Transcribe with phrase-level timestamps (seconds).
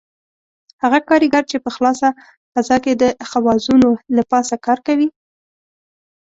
[0.83, 2.07] هغه کاریګر چې په خلاصه
[2.53, 5.07] فضا کې د خوازونو له پاسه کار کوي.